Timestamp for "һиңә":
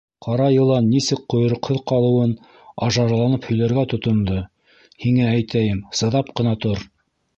5.05-5.29